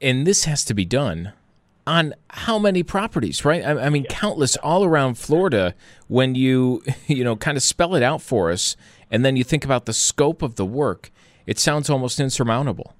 and 0.00 0.26
this 0.26 0.44
has 0.44 0.64
to 0.64 0.74
be 0.74 0.84
done 0.84 1.32
on 1.86 2.14
how 2.30 2.58
many 2.58 2.82
properties, 2.82 3.44
right? 3.44 3.64
I, 3.64 3.86
I 3.86 3.90
mean, 3.90 4.04
yeah. 4.04 4.16
countless 4.16 4.56
all 4.56 4.84
around 4.84 5.18
Florida. 5.18 5.74
When 6.08 6.34
you 6.34 6.82
you 7.06 7.24
know 7.24 7.36
kind 7.36 7.56
of 7.56 7.62
spell 7.62 7.94
it 7.94 8.02
out 8.02 8.22
for 8.22 8.50
us, 8.50 8.76
and 9.10 9.24
then 9.24 9.36
you 9.36 9.44
think 9.44 9.64
about 9.64 9.86
the 9.86 9.92
scope 9.92 10.42
of 10.42 10.56
the 10.56 10.66
work, 10.66 11.10
it 11.46 11.58
sounds 11.58 11.88
almost 11.88 12.20
insurmountable. 12.20 12.94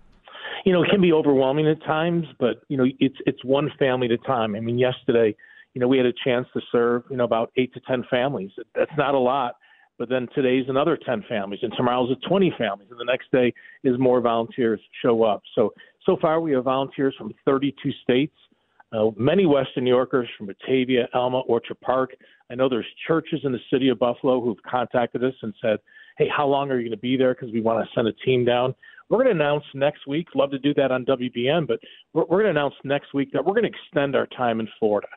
You 0.65 0.73
know, 0.73 0.83
it 0.83 0.91
can 0.91 1.01
be 1.01 1.13
overwhelming 1.13 1.69
at 1.69 1.81
times, 1.85 2.27
but 2.39 2.63
you 2.69 2.77
know, 2.77 2.87
it's 2.99 3.17
it's 3.27 3.45
one 3.45 3.71
family 3.79 4.07
at 4.07 4.13
a 4.13 4.19
time. 4.19 4.55
I 4.55 4.61
mean, 4.61 4.79
yesterday, 4.79 5.37
you 5.77 5.81
know, 5.81 5.89
we 5.89 5.99
had 5.99 6.07
a 6.07 6.13
chance 6.25 6.49
to 6.55 6.61
serve 6.73 7.03
you 7.11 7.19
know 7.19 7.25
about 7.25 7.53
eight 7.59 7.71
to 7.75 7.81
ten 7.81 8.03
families. 8.09 8.51
That's 8.75 8.91
not 8.97 9.15
a 9.15 9.19
lot, 9.19 9.57
but 9.99 10.09
then 10.09 10.27
today's 10.35 10.65
another 10.71 10.97
10 10.97 11.25
families, 11.29 11.61
and 11.63 11.71
tomorrow's 11.77 12.11
a 12.11 12.29
20 12.29 12.51
families, 12.57 12.89
and 12.91 12.99
the 12.99 13.05
next 13.05 13.31
day 13.31 13.53
is 13.85 13.99
more 13.99 14.23
volunteers 14.23 14.81
show 15.03 15.23
up. 15.23 15.43
So 15.55 15.75
so 16.07 16.17
far, 16.19 16.41
we 16.41 16.53
have 16.53 16.65
volunteers 16.65 17.15
from 17.19 17.35
32 17.45 17.93
states, 18.03 18.33
uh, 18.91 19.11
many 19.19 19.45
Western 19.45 19.85
New 19.85 19.91
Yorkers 19.91 20.27
from 20.39 20.47
Batavia, 20.47 21.09
Elma, 21.13 21.41
Orchard 21.41 21.79
Park. 21.83 22.13
I 22.51 22.55
know 22.55 22.71
there's 22.71 22.87
churches 23.07 23.41
in 23.45 23.53
the 23.53 23.59
city 23.71 23.91
of 23.91 23.99
Buffalo 23.99 24.41
who've 24.41 24.63
contacted 24.63 25.23
us 25.23 25.35
and 25.43 25.53
said, 25.61 25.77
hey, 26.17 26.29
how 26.35 26.47
long 26.47 26.71
are 26.71 26.77
you 26.77 26.89
going 26.89 26.97
to 26.97 27.03
be 27.03 27.19
there? 27.19 27.35
Because 27.35 27.53
we 27.53 27.61
want 27.61 27.85
to 27.85 27.91
send 27.95 28.09
a 28.09 28.13
team 28.25 28.47
down. 28.47 28.75
We're 29.11 29.19
going 29.19 29.37
to 29.37 29.45
announce 29.45 29.65
next 29.75 30.07
week, 30.07 30.29
love 30.35 30.53
to 30.53 30.59
do 30.59 30.73
that 30.75 30.91
on 30.91 31.05
WBEN, 31.05 31.67
but 31.67 31.81
we're, 32.15 32.23
we're 32.23 32.43
going 32.43 32.55
to 32.55 32.61
announce 32.61 32.75
next 32.83 33.13
week 33.13 33.31
that 33.33 33.45
we're 33.45 33.53
going 33.53 33.65
to 33.65 33.71
extend 33.71 34.17
our 34.17 34.27
time 34.29 34.61
in 34.61 34.69
Florida. 34.79 35.09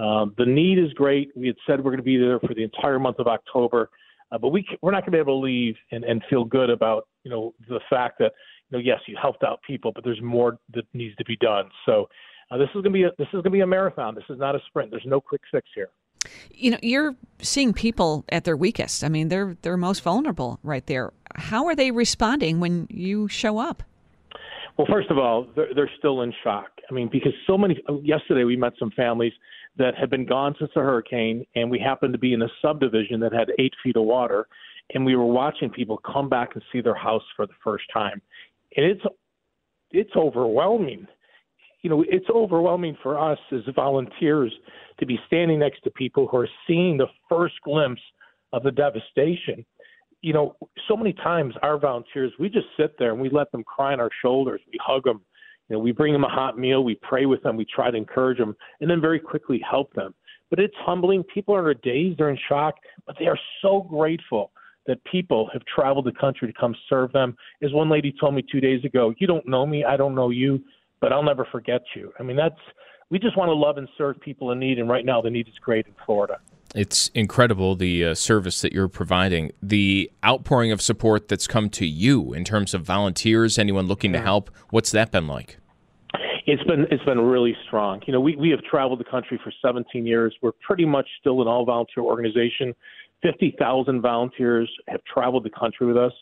Um, 0.00 0.34
the 0.38 0.46
need 0.46 0.78
is 0.78 0.92
great. 0.94 1.30
We 1.36 1.46
had 1.46 1.56
said 1.66 1.78
we're 1.78 1.90
going 1.90 1.98
to 1.98 2.02
be 2.02 2.16
there 2.16 2.38
for 2.40 2.54
the 2.54 2.62
entire 2.62 2.98
month 2.98 3.18
of 3.18 3.26
October, 3.26 3.90
uh, 4.32 4.38
but 4.38 4.48
we, 4.48 4.64
we're 4.80 4.92
not 4.92 5.02
going 5.02 5.12
to 5.12 5.16
be 5.16 5.18
able 5.18 5.40
to 5.40 5.44
leave 5.44 5.74
and, 5.92 6.04
and 6.04 6.22
feel 6.30 6.44
good 6.44 6.70
about 6.70 7.06
you 7.22 7.30
know 7.30 7.54
the 7.68 7.80
fact 7.90 8.18
that 8.20 8.32
you 8.70 8.78
know, 8.78 8.82
yes, 8.82 9.00
you 9.06 9.16
helped 9.20 9.42
out 9.42 9.60
people, 9.66 9.92
but 9.92 10.04
there's 10.04 10.22
more 10.22 10.58
that 10.74 10.84
needs 10.94 11.14
to 11.16 11.24
be 11.24 11.36
done. 11.36 11.68
So 11.84 12.08
uh, 12.50 12.56
this 12.56 12.68
is 12.68 12.74
going 12.74 12.84
to 12.84 12.90
be 12.90 13.02
a, 13.02 13.10
this 13.18 13.26
is 13.26 13.32
going 13.32 13.44
to 13.44 13.50
be 13.50 13.60
a 13.60 13.66
marathon. 13.66 14.14
This 14.14 14.24
is 14.30 14.38
not 14.38 14.54
a 14.54 14.60
sprint. 14.68 14.90
There's 14.90 15.02
no 15.04 15.20
quick 15.20 15.42
fix 15.50 15.68
here. 15.74 15.90
You 16.52 16.72
know, 16.72 16.78
you're 16.82 17.14
seeing 17.40 17.72
people 17.72 18.24
at 18.30 18.44
their 18.44 18.56
weakest. 18.56 19.04
I 19.04 19.08
mean, 19.08 19.28
they're 19.28 19.56
they're 19.62 19.76
most 19.76 20.02
vulnerable 20.02 20.58
right 20.62 20.86
there. 20.86 21.12
How 21.34 21.66
are 21.66 21.74
they 21.74 21.90
responding 21.90 22.60
when 22.60 22.86
you 22.90 23.28
show 23.28 23.58
up? 23.58 23.82
Well, 24.76 24.86
first 24.90 25.10
of 25.10 25.18
all, 25.18 25.46
they're, 25.56 25.74
they're 25.74 25.90
still 25.98 26.22
in 26.22 26.32
shock. 26.42 26.70
I 26.90 26.94
mean, 26.94 27.08
because 27.10 27.32
so 27.46 27.58
many. 27.58 27.82
Yesterday, 28.02 28.44
we 28.44 28.56
met 28.56 28.72
some 28.78 28.90
families 28.92 29.32
that 29.80 29.96
had 29.98 30.10
been 30.10 30.24
gone 30.24 30.54
since 30.58 30.70
the 30.74 30.80
hurricane, 30.80 31.44
and 31.56 31.70
we 31.70 31.78
happened 31.78 32.12
to 32.12 32.18
be 32.18 32.32
in 32.32 32.42
a 32.42 32.48
subdivision 32.62 33.18
that 33.20 33.32
had 33.32 33.50
eight 33.58 33.74
feet 33.82 33.96
of 33.96 34.04
water, 34.04 34.46
and 34.94 35.04
we 35.04 35.16
were 35.16 35.26
watching 35.26 35.70
people 35.70 35.98
come 35.98 36.28
back 36.28 36.50
and 36.54 36.62
see 36.72 36.80
their 36.80 36.94
house 36.94 37.24
for 37.36 37.46
the 37.46 37.52
first 37.64 37.84
time 37.92 38.22
and 38.76 38.86
it's 38.86 39.02
it's 39.90 40.10
overwhelming. 40.16 41.06
You 41.82 41.90
know, 41.90 42.04
it's 42.08 42.28
overwhelming 42.32 42.96
for 43.02 43.18
us 43.18 43.38
as 43.52 43.62
volunteers 43.74 44.52
to 44.98 45.06
be 45.06 45.18
standing 45.26 45.58
next 45.58 45.82
to 45.84 45.90
people 45.90 46.28
who 46.28 46.36
are 46.36 46.48
seeing 46.66 46.96
the 46.96 47.06
first 47.28 47.54
glimpse 47.64 48.02
of 48.52 48.62
the 48.62 48.70
devastation. 48.70 49.64
You 50.20 50.34
know, 50.34 50.56
so 50.86 50.96
many 50.96 51.14
times 51.14 51.54
our 51.62 51.78
volunteers, 51.78 52.32
we 52.38 52.50
just 52.50 52.66
sit 52.78 52.96
there 52.98 53.12
and 53.12 53.20
we 53.20 53.30
let 53.30 53.50
them 53.50 53.64
cry 53.64 53.94
on 53.94 54.00
our 54.00 54.10
shoulders. 54.22 54.60
We 54.70 54.78
hug 54.80 55.04
them. 55.04 55.22
You 55.70 55.76
know, 55.76 55.80
we 55.80 55.92
bring 55.92 56.12
them 56.12 56.24
a 56.24 56.28
hot 56.28 56.58
meal. 56.58 56.82
We 56.82 56.96
pray 56.96 57.26
with 57.26 57.42
them. 57.42 57.56
We 57.56 57.64
try 57.64 57.90
to 57.90 57.96
encourage 57.96 58.38
them, 58.38 58.56
and 58.80 58.90
then 58.90 59.00
very 59.00 59.20
quickly 59.20 59.62
help 59.68 59.94
them. 59.94 60.14
But 60.50 60.58
it's 60.58 60.74
humbling. 60.78 61.22
People 61.32 61.54
are 61.54 61.70
in 61.70 61.76
a 61.76 61.80
daze. 61.80 62.16
They're 62.18 62.28
in 62.28 62.38
shock, 62.48 62.74
but 63.06 63.14
they 63.18 63.26
are 63.26 63.38
so 63.62 63.82
grateful 63.88 64.50
that 64.86 65.02
people 65.04 65.48
have 65.52 65.62
traveled 65.72 66.06
the 66.06 66.12
country 66.12 66.52
to 66.52 66.58
come 66.58 66.74
serve 66.88 67.12
them. 67.12 67.36
As 67.62 67.72
one 67.72 67.88
lady 67.88 68.12
told 68.18 68.34
me 68.34 68.42
two 68.50 68.60
days 68.60 68.84
ago, 68.84 69.14
you 69.18 69.28
don't 69.28 69.46
know 69.46 69.64
me, 69.64 69.84
I 69.84 69.96
don't 69.96 70.16
know 70.16 70.30
you, 70.30 70.60
but 71.00 71.12
I'll 71.12 71.22
never 71.22 71.46
forget 71.52 71.82
you. 71.94 72.12
I 72.18 72.24
mean, 72.24 72.36
that's 72.36 72.58
we 73.10 73.18
just 73.18 73.36
want 73.36 73.48
to 73.48 73.54
love 73.54 73.76
and 73.76 73.88
serve 73.96 74.20
people 74.20 74.50
in 74.52 74.58
need, 74.58 74.78
and 74.78 74.88
right 74.88 75.04
now 75.04 75.20
the 75.20 75.30
need 75.30 75.46
is 75.46 75.54
great 75.60 75.86
in 75.86 75.94
Florida. 76.04 76.38
It's 76.74 77.08
incredible 77.14 77.74
the 77.74 78.04
uh, 78.04 78.14
service 78.14 78.60
that 78.60 78.72
you're 78.72 78.88
providing, 78.88 79.50
the 79.60 80.10
outpouring 80.24 80.70
of 80.70 80.80
support 80.80 81.28
that's 81.28 81.46
come 81.46 81.68
to 81.70 81.86
you 81.86 82.32
in 82.32 82.44
terms 82.44 82.74
of 82.74 82.82
volunteers, 82.82 83.58
anyone 83.58 83.86
looking 83.86 84.12
to 84.12 84.20
help. 84.20 84.50
What's 84.70 84.92
that 84.92 85.10
been 85.10 85.26
like? 85.26 85.58
It's 86.46 86.62
been 86.64 86.86
it's 86.90 87.04
been 87.04 87.20
really 87.20 87.56
strong. 87.66 88.00
You 88.06 88.12
know, 88.12 88.20
we 88.20 88.36
we 88.36 88.50
have 88.50 88.62
traveled 88.62 89.00
the 89.00 89.04
country 89.04 89.40
for 89.42 89.52
17 89.62 90.06
years. 90.06 90.34
We're 90.42 90.52
pretty 90.66 90.84
much 90.84 91.06
still 91.20 91.42
an 91.42 91.48
all 91.48 91.64
volunteer 91.64 92.02
organization. 92.04 92.74
50,000 93.22 94.00
volunteers 94.00 94.70
have 94.88 95.00
traveled 95.04 95.44
the 95.44 95.50
country 95.50 95.86
with 95.86 95.96
us 95.96 96.12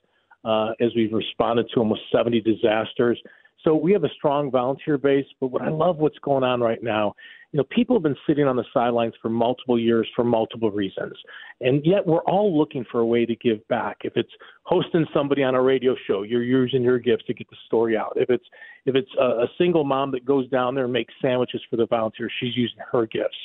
uh, 0.44 0.70
as 0.80 0.90
we've 0.96 1.12
responded 1.12 1.66
to 1.74 1.80
almost 1.80 2.00
70 2.12 2.40
disasters. 2.40 3.20
So 3.64 3.74
we 3.74 3.92
have 3.92 4.04
a 4.04 4.08
strong 4.16 4.50
volunteer 4.50 4.98
base. 4.98 5.26
But 5.40 5.48
what 5.48 5.62
I 5.62 5.68
love 5.68 5.96
what's 5.96 6.18
going 6.18 6.44
on 6.44 6.60
right 6.60 6.82
now, 6.82 7.14
you 7.52 7.58
know, 7.58 7.64
people 7.70 7.96
have 7.96 8.02
been 8.02 8.16
sitting 8.26 8.46
on 8.46 8.56
the 8.56 8.64
sidelines 8.72 9.14
for 9.20 9.28
multiple 9.28 9.78
years 9.78 10.06
for 10.14 10.22
multiple 10.22 10.70
reasons, 10.70 11.14
and 11.60 11.84
yet 11.84 12.06
we're 12.06 12.22
all 12.22 12.56
looking 12.56 12.84
for 12.90 13.00
a 13.00 13.06
way 13.06 13.24
to 13.24 13.34
give 13.36 13.66
back. 13.68 13.98
If 14.04 14.16
it's 14.16 14.30
hosting 14.64 15.06
somebody 15.14 15.42
on 15.42 15.54
a 15.54 15.62
radio 15.62 15.96
show, 16.06 16.22
you're 16.22 16.42
using 16.42 16.82
your 16.82 16.98
gifts 16.98 17.24
to 17.26 17.34
get 17.34 17.48
the 17.50 17.56
story 17.66 17.96
out. 17.96 18.12
If 18.16 18.30
it's 18.30 18.44
if 18.84 18.94
it's 18.94 19.10
a, 19.18 19.24
a 19.24 19.46
single 19.56 19.84
mom 19.84 20.12
that 20.12 20.24
goes 20.24 20.48
down 20.50 20.74
there 20.74 20.84
and 20.84 20.92
makes 20.92 21.14
sandwiches 21.22 21.62
for 21.70 21.76
the 21.76 21.86
volunteers, 21.86 22.32
she's 22.38 22.56
using 22.56 22.78
her 22.92 23.06
gifts. 23.06 23.36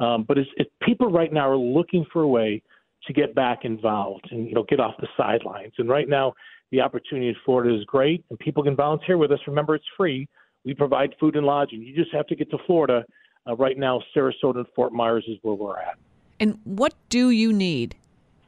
Um, 0.00 0.24
but 0.26 0.38
it's, 0.38 0.50
it, 0.56 0.72
people 0.82 1.10
right 1.10 1.32
now 1.32 1.48
are 1.48 1.56
looking 1.56 2.04
for 2.12 2.22
a 2.22 2.28
way 2.28 2.62
to 3.06 3.12
get 3.12 3.34
back 3.34 3.64
involved 3.64 4.28
and 4.30 4.48
you 4.48 4.54
know 4.54 4.64
get 4.68 4.80
off 4.80 4.94
the 5.00 5.08
sidelines. 5.16 5.72
And 5.78 5.88
right 5.88 6.08
now, 6.08 6.34
the 6.72 6.80
opportunity 6.80 7.28
in 7.28 7.36
Florida 7.44 7.78
is 7.78 7.84
great, 7.84 8.24
and 8.30 8.38
people 8.38 8.64
can 8.64 8.74
volunteer 8.74 9.18
with 9.18 9.30
us. 9.30 9.38
Remember, 9.46 9.74
it's 9.74 9.84
free. 9.96 10.26
We 10.64 10.74
provide 10.74 11.14
food 11.20 11.36
and 11.36 11.46
lodging. 11.46 11.82
You 11.82 11.94
just 11.94 12.12
have 12.12 12.26
to 12.28 12.34
get 12.34 12.50
to 12.50 12.58
Florida. 12.66 13.04
Uh, 13.46 13.54
right 13.56 13.78
now, 13.78 14.02
Sarasota 14.16 14.56
and 14.56 14.66
Fort 14.74 14.92
Myers 14.92 15.24
is 15.28 15.36
where 15.42 15.54
we're 15.54 15.78
at. 15.78 15.98
And 16.40 16.58
what 16.64 16.94
do 17.10 17.30
you 17.30 17.52
need? 17.52 17.94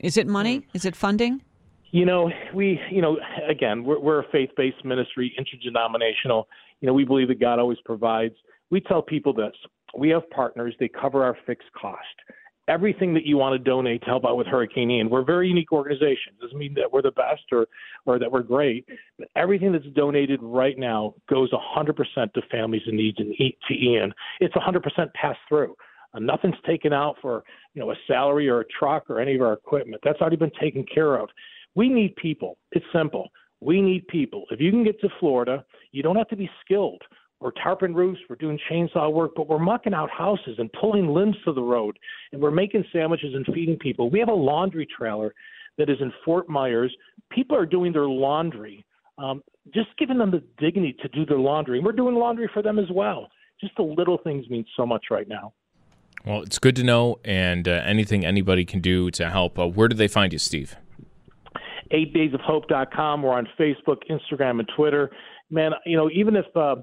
Is 0.01 0.17
it 0.17 0.27
money? 0.27 0.61
Mm. 0.61 0.65
Is 0.73 0.85
it 0.85 0.97
funding? 0.97 1.43
You 1.91 2.07
know, 2.07 2.31
we, 2.55 2.81
you 2.91 3.03
know, 3.03 3.19
again, 3.49 3.85
we're, 3.85 4.01
we're 4.01 4.21
a 4.21 4.29
faith-based 4.33 4.85
ministry, 4.85 5.33
interdenominational. 5.37 6.49
You 6.81 6.89
know, 6.89 6.95
we 6.95 7.05
believe 7.05 7.29
that 7.29 7.41
God 7.41 7.59
always 7.59 7.79
provides. 7.85 8.35
We 8.71 8.81
tell 8.81 9.03
people 9.03 9.33
this: 9.33 9.53
we 9.97 10.09
have 10.11 10.29
partners; 10.31 10.75
they 10.81 10.89
cover 10.89 11.23
our 11.23 11.37
fixed 11.47 11.71
cost 11.81 12.01
everything 12.69 13.15
that 13.15 13.25
you 13.25 13.37
want 13.37 13.53
to 13.53 13.59
donate 13.59 14.01
to 14.03 14.07
help 14.07 14.25
out 14.25 14.37
with 14.37 14.47
Hurricane 14.47 14.91
Ian. 14.91 15.11
We're 15.11 15.21
a 15.21 15.25
very 15.25 15.49
unique 15.49 15.73
organization. 15.73 16.33
It 16.39 16.41
Doesn't 16.41 16.59
mean 16.59 16.75
that 16.75 16.91
we're 16.93 17.03
the 17.03 17.13
best 17.13 17.43
or 17.53 17.67
or 18.07 18.19
that 18.19 18.31
we're 18.31 18.43
great, 18.43 18.87
but 19.19 19.29
everything 19.37 19.73
that's 19.73 19.87
donated 19.95 20.41
right 20.43 20.79
now 20.79 21.15
goes 21.29 21.51
100% 21.53 22.33
to 22.33 22.43
families 22.51 22.83
in 22.87 22.97
need 22.97 23.19
and 23.19 23.35
to 23.37 23.75
Ian. 23.75 24.13
It's 24.41 24.55
100% 24.55 25.13
pass 25.15 25.37
through. 25.49 25.75
Uh, 26.15 26.21
nothing's 26.21 26.57
taken 26.67 26.93
out 26.93 27.17
for 27.21 27.45
you 27.75 27.83
know 27.83 27.91
a 27.91 27.97
salary 28.07 28.49
or 28.49 28.61
a 28.61 28.65
truck 28.79 29.09
or 29.11 29.21
any 29.21 29.35
of 29.35 29.43
our 29.43 29.53
equipment. 29.53 30.01
That's 30.05 30.21
already 30.21 30.37
been 30.37 30.53
taken 30.61 30.85
care 30.93 31.17
of. 31.17 31.29
We 31.75 31.89
need 31.89 32.15
people. 32.17 32.59
It's 32.73 32.87
simple. 32.93 33.29
We 33.61 33.81
need 33.81 34.07
people. 34.09 34.45
If 34.51 34.61
you 34.61 34.71
can 34.71 34.85
get 34.85 35.01
to 35.01 35.09
Florida, 35.19 35.65
you 35.93 36.03
don't 36.03 36.17
have 36.17 36.29
to 36.29 36.37
be 36.37 36.51
skilled. 36.65 37.03
We're 37.45 37.53
tarping 37.53 37.95
roofs, 37.95 38.21
we're 38.31 38.37
doing 38.37 38.59
chainsaw 38.71 39.13
work, 39.13 39.33
but 39.37 39.51
we're 39.51 39.59
mucking 39.59 39.93
out 39.93 40.09
houses 40.09 40.55
and 40.57 40.73
pulling 40.81 41.09
limbs 41.09 41.37
to 41.45 41.53
the 41.53 41.61
road, 41.61 41.99
and 42.33 42.41
we're 42.41 42.51
making 42.51 42.87
sandwiches 42.91 43.35
and 43.35 43.45
feeding 43.55 43.77
people. 43.77 44.09
We 44.09 44.19
have 44.19 44.31
a 44.31 44.35
laundry 44.35 44.89
trailer 44.97 45.35
that 45.77 45.91
is 45.91 45.99
in 46.01 46.11
Fort 46.25 46.49
Myers. 46.49 46.97
People 47.31 47.55
are 47.55 47.67
doing 47.67 47.93
their 47.93 48.09
laundry, 48.09 48.83
um, 49.19 49.43
just 49.75 49.89
giving 49.99 50.17
them 50.17 50.31
the 50.31 50.43
dignity 50.57 50.97
to 51.03 51.09
do 51.09 51.27
their 51.27 51.39
laundry. 51.39 51.77
And 51.77 51.85
we're 51.85 51.93
doing 51.93 52.15
laundry 52.15 52.49
for 52.55 52.63
them 52.63 52.79
as 52.79 52.87
well. 52.91 53.29
Just 53.61 53.77
the 53.77 53.83
little 53.83 54.17
things 54.17 54.49
mean 54.49 54.65
so 54.75 54.87
much 54.87 55.05
right 55.11 55.29
now. 55.29 55.53
Well, 56.25 56.41
it's 56.41 56.59
good 56.59 56.77
to 56.77 56.83
know, 56.83 57.19
and 57.27 57.69
uh, 57.69 57.83
anything 57.85 58.25
anybody 58.25 58.65
can 58.65 58.81
do 58.81 59.11
to 59.11 59.29
help. 59.29 59.59
Uh, 59.59 59.69
where 59.69 59.89
do 59.89 59.97
they 59.97 60.09
find 60.09 60.33
you, 60.33 60.39
Steve? 60.39 60.77
eightdaysofhope.com. 61.93 63.23
We're 63.23 63.35
on 63.35 63.47
Facebook, 63.61 63.99
Instagram, 64.11 64.61
and 64.61 64.69
Twitter. 64.75 65.11
Man, 65.51 65.73
you 65.85 65.99
know, 65.99 66.09
even 66.11 66.37
if 66.37 66.47
uh, 66.57 66.77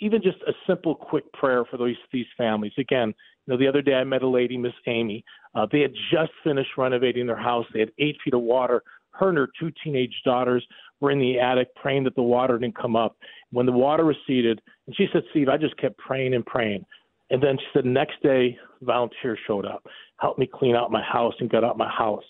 even 0.00 0.22
just 0.22 0.38
a 0.46 0.52
simple, 0.66 0.94
quick 0.94 1.30
prayer 1.32 1.64
for 1.64 1.76
these 1.76 1.96
these 2.12 2.26
families. 2.36 2.72
Again, 2.78 3.14
you 3.46 3.52
know, 3.52 3.58
the 3.58 3.68
other 3.68 3.82
day 3.82 3.94
I 3.94 4.04
met 4.04 4.22
a 4.22 4.28
lady, 4.28 4.56
Miss 4.56 4.72
Amy. 4.86 5.24
Uh, 5.54 5.66
they 5.70 5.80
had 5.80 5.92
just 6.12 6.32
finished 6.42 6.70
renovating 6.78 7.26
their 7.26 7.36
house. 7.36 7.66
They 7.72 7.80
had 7.80 7.92
eight 7.98 8.16
feet 8.24 8.34
of 8.34 8.40
water. 8.40 8.82
Her 9.10 9.28
and 9.28 9.38
her 9.38 9.48
two 9.60 9.70
teenage 9.84 10.14
daughters 10.24 10.66
were 11.00 11.10
in 11.10 11.18
the 11.18 11.38
attic 11.38 11.74
praying 11.74 12.04
that 12.04 12.14
the 12.14 12.22
water 12.22 12.58
didn't 12.58 12.78
come 12.78 12.96
up. 12.96 13.16
When 13.50 13.66
the 13.66 13.72
water 13.72 14.04
receded, 14.04 14.62
and 14.86 14.96
she 14.96 15.06
said, 15.12 15.22
Steve, 15.30 15.48
I 15.48 15.58
just 15.58 15.76
kept 15.76 15.98
praying 15.98 16.34
and 16.34 16.46
praying. 16.46 16.84
And 17.30 17.42
then 17.42 17.58
she 17.58 17.64
said, 17.74 17.84
next 17.84 18.22
day, 18.22 18.58
volunteers 18.82 19.38
showed 19.46 19.66
up, 19.66 19.86
helped 20.18 20.38
me 20.38 20.48
clean 20.52 20.74
out 20.76 20.90
my 20.90 21.02
house 21.02 21.34
and 21.40 21.50
got 21.50 21.64
out 21.64 21.76
my 21.76 21.90
house. 21.90 22.24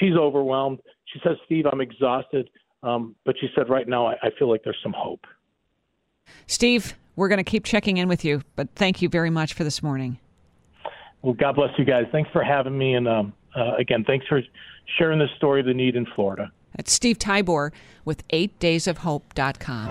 She's 0.00 0.14
overwhelmed. 0.14 0.80
She 1.12 1.20
says, 1.24 1.36
Steve, 1.46 1.64
I'm 1.70 1.80
exhausted. 1.80 2.50
Um, 2.82 3.14
but 3.24 3.36
she 3.40 3.48
said, 3.54 3.70
right 3.70 3.88
now, 3.88 4.06
I, 4.06 4.14
I 4.22 4.30
feel 4.38 4.50
like 4.50 4.62
there's 4.64 4.78
some 4.82 4.94
hope. 4.96 5.24
Steve, 6.46 6.94
we're 7.16 7.28
going 7.28 7.38
to 7.38 7.44
keep 7.44 7.64
checking 7.64 7.96
in 7.96 8.08
with 8.08 8.24
you, 8.24 8.42
but 8.54 8.68
thank 8.74 9.02
you 9.02 9.08
very 9.08 9.30
much 9.30 9.54
for 9.54 9.64
this 9.64 9.82
morning. 9.82 10.18
Well, 11.22 11.34
God 11.34 11.56
bless 11.56 11.76
you 11.78 11.84
guys. 11.84 12.04
Thanks 12.12 12.30
for 12.30 12.44
having 12.44 12.78
me. 12.78 12.94
And 12.94 13.08
um, 13.08 13.32
uh, 13.56 13.74
again, 13.76 14.04
thanks 14.04 14.26
for 14.28 14.40
sharing 14.98 15.18
the 15.18 15.28
story 15.36 15.60
of 15.60 15.66
the 15.66 15.74
need 15.74 15.96
in 15.96 16.06
Florida. 16.14 16.52
That's 16.76 16.92
Steve 16.92 17.18
Tybor 17.18 17.72
with 18.04 18.26
8daysofhope.com. 18.28 19.88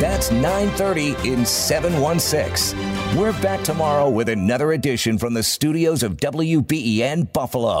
That's 0.00 0.32
930 0.32 1.28
in 1.28 1.46
716. 1.46 2.78
We're 3.16 3.32
back 3.40 3.62
tomorrow 3.62 4.10
with 4.10 4.28
another 4.28 4.72
edition 4.72 5.18
from 5.18 5.34
the 5.34 5.44
studios 5.44 6.02
of 6.02 6.16
WBEN 6.16 7.32
Buffalo. 7.32 7.80